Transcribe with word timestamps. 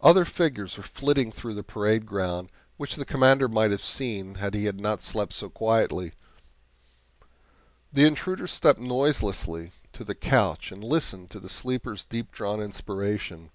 Other 0.00 0.24
figures 0.24 0.76
were 0.76 0.82
flitting 0.82 1.30
through 1.30 1.54
the 1.54 1.62
parade 1.62 2.04
ground, 2.04 2.50
which 2.76 2.96
the 2.96 3.04
Commander 3.04 3.46
might 3.46 3.70
have 3.70 3.84
seen 3.84 4.34
had 4.34 4.52
he 4.52 4.68
not 4.72 5.00
slept 5.00 5.32
so 5.32 5.48
quietly. 5.48 6.10
The 7.92 8.04
intruder 8.04 8.48
stepped 8.48 8.80
noiselessly 8.80 9.70
to 9.92 10.02
the 10.02 10.16
couch 10.16 10.72
and 10.72 10.82
listened 10.82 11.30
to 11.30 11.38
the 11.38 11.48
sleeper's 11.48 12.04
deep 12.04 12.32
drawn 12.32 12.60
inspiration. 12.60 13.50